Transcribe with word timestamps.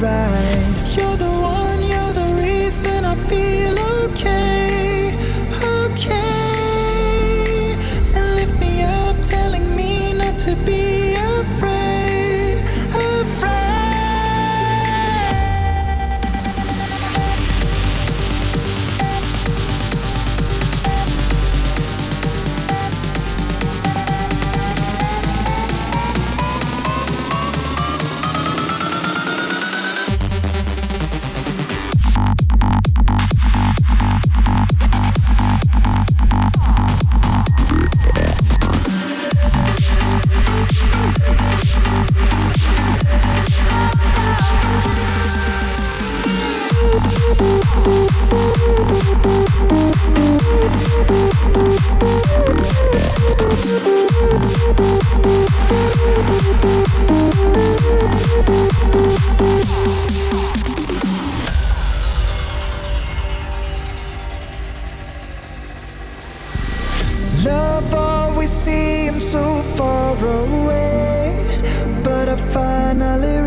right. 0.00 0.47
Far 69.76 70.16
away, 70.16 71.60
but 72.02 72.28
I 72.28 72.36
finally 72.52 73.37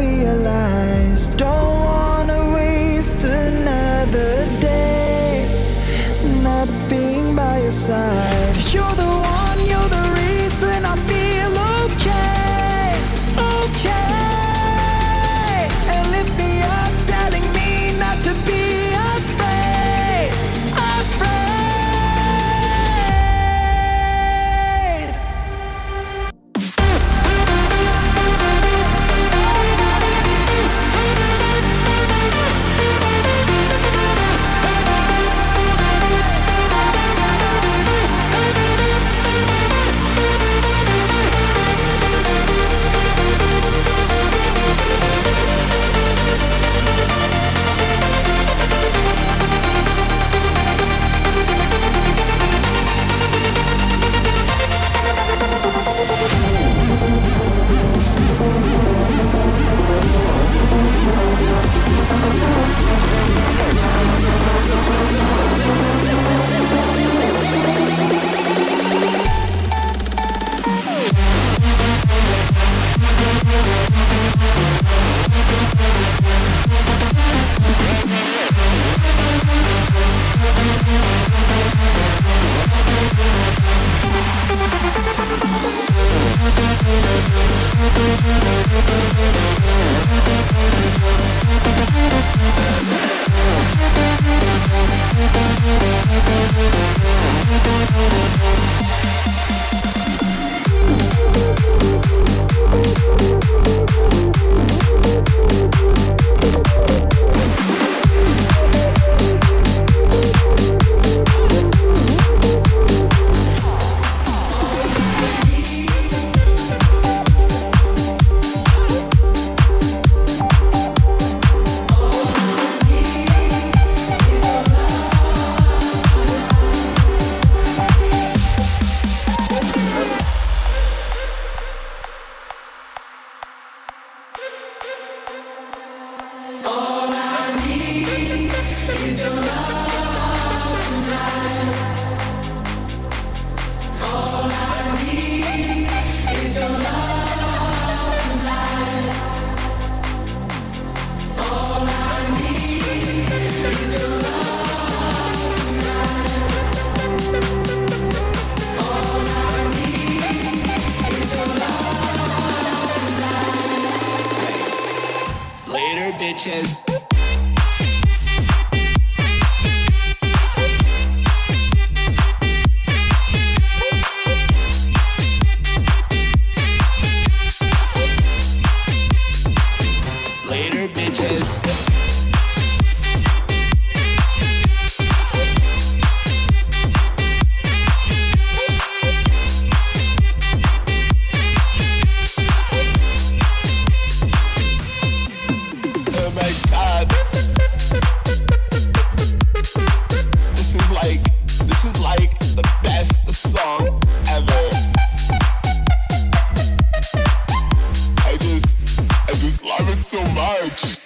so 210.02 210.20
much. 210.30 210.98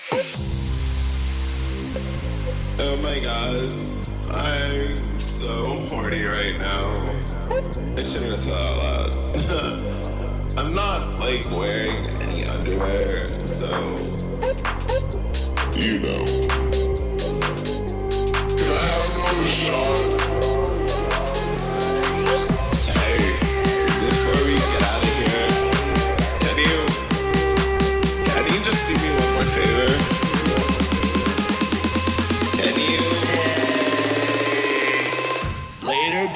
Oh 2.80 2.98
my 3.04 3.20
god, 3.20 3.62
I'm 4.32 5.20
so 5.20 5.80
horny 5.90 6.24
right 6.24 6.58
now. 6.58 7.14
I 7.98 8.04
shouldn't 8.04 8.32
have 8.32 8.40
said 8.40 8.54
that 8.54 8.66
out 8.66 8.78
loud. 8.78 10.58
I'm 10.58 10.74
not 10.74 11.20
like 11.20 11.44
wearing 11.52 12.06
any 12.22 12.46
underwear, 12.46 13.46
so 13.46 13.70
you 15.74 16.00
know. 16.00 16.26
Can 18.56 18.72
I 18.72 18.80
have 18.80 19.16
another 19.18 19.48
shot? 19.48 20.25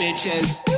Bitches. 0.10 0.69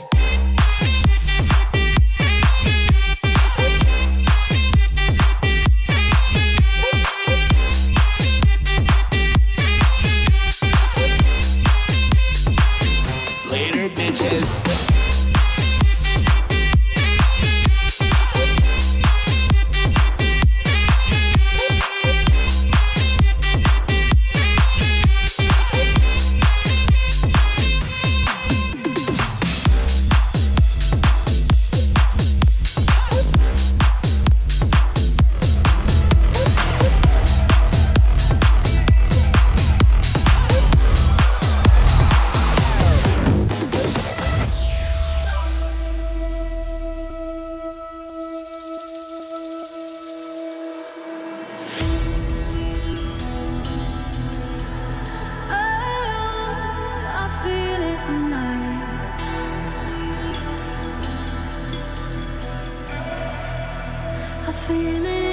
I 64.51 64.53
feel 64.53 65.30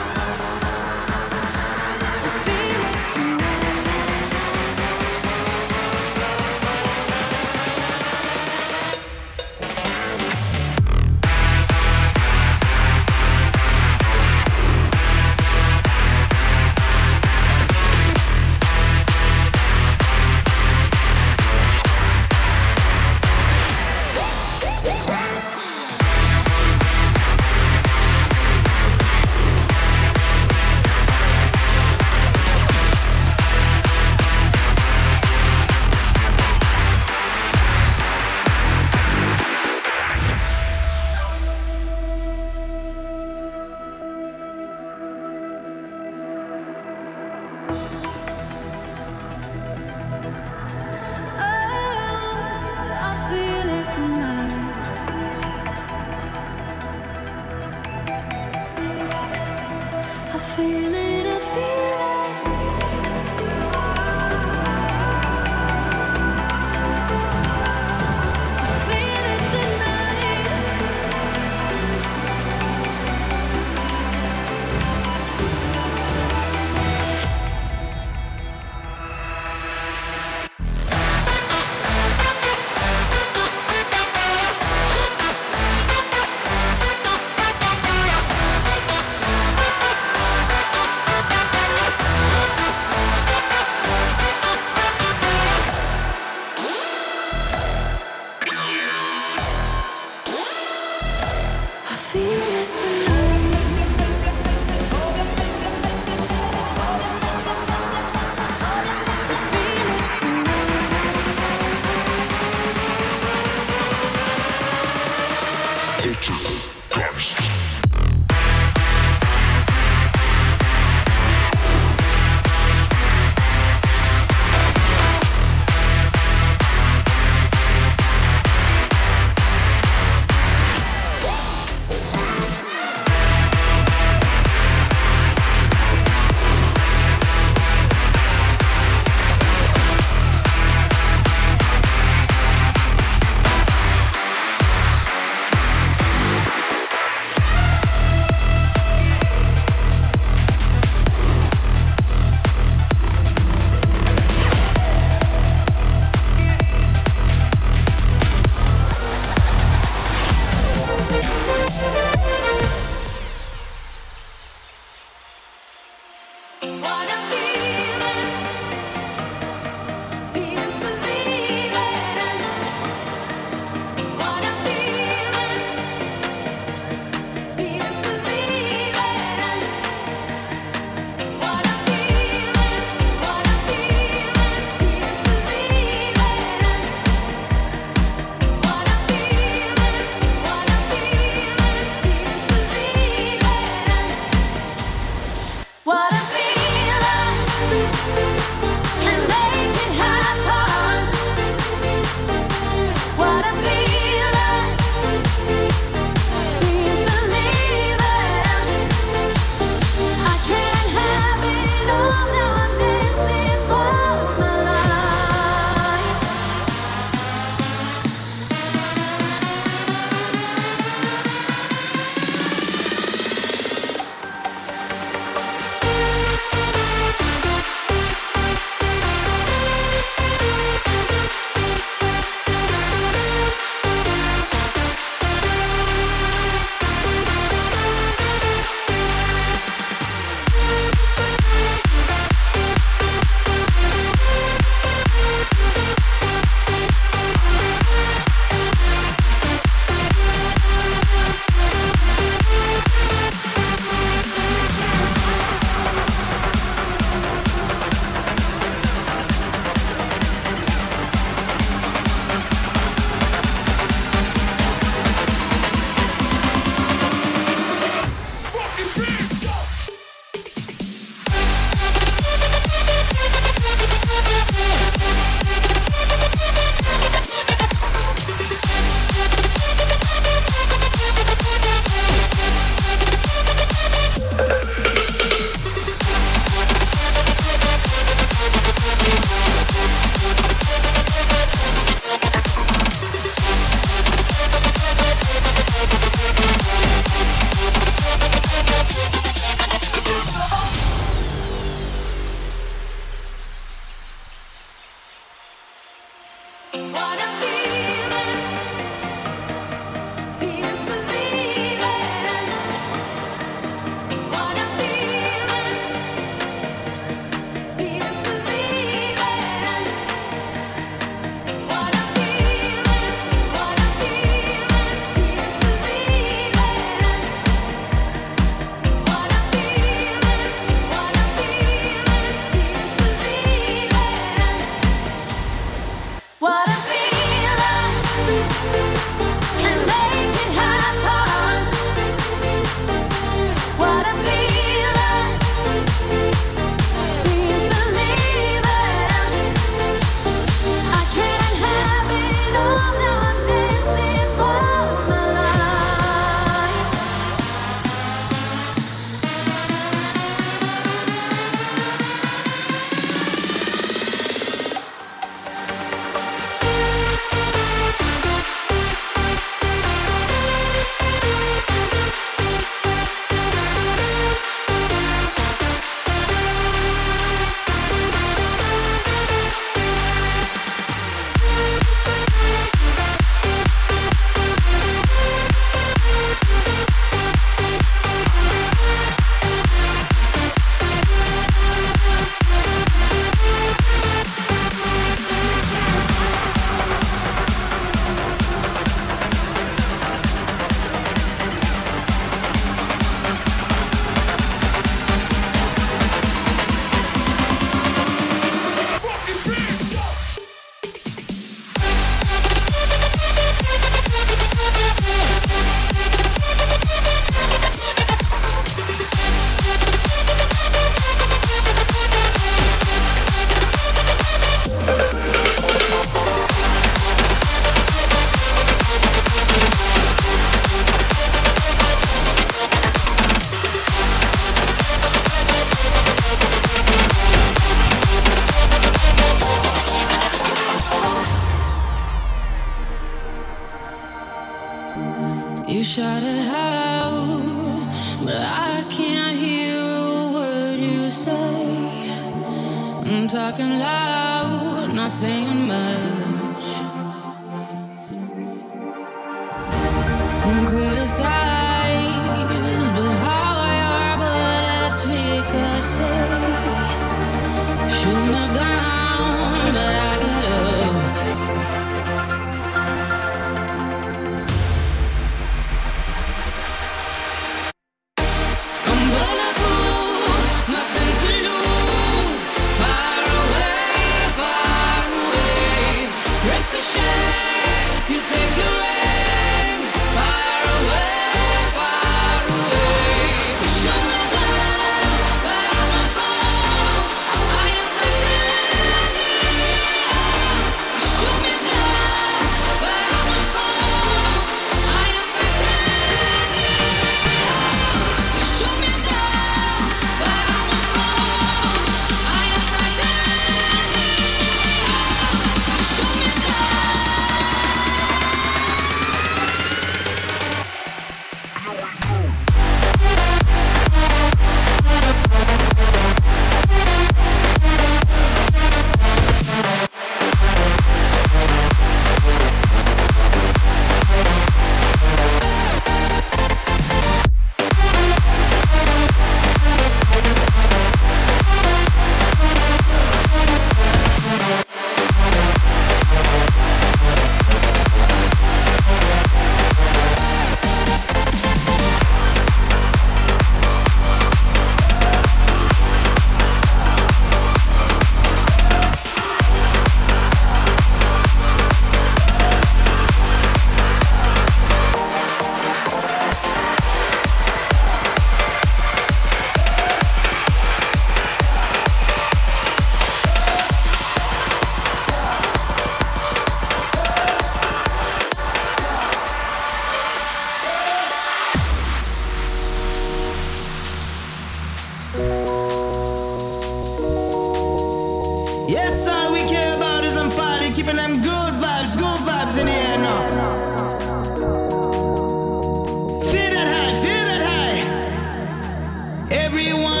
Everyone 599.63 600.00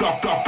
da, 0.00 0.18
da. 0.22 0.39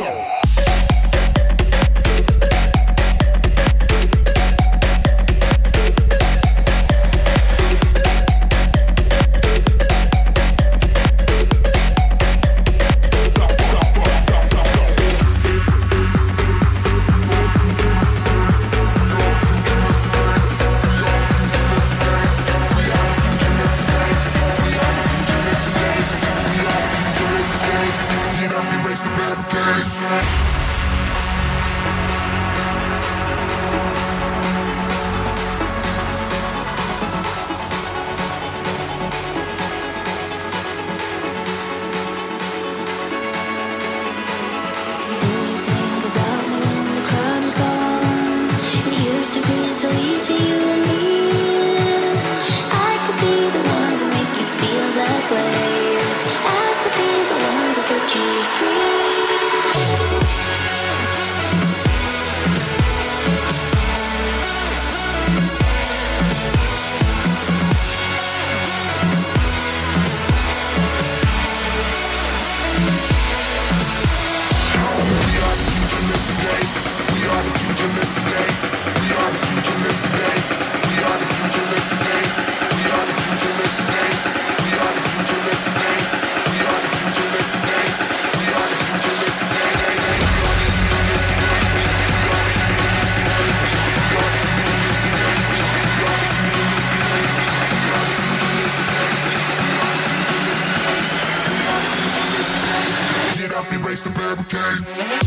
place 103.93 104.01
to 104.01 104.11
barricade. 104.11 105.23